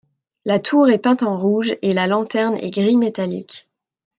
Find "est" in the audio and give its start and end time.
0.89-0.97, 2.57-2.71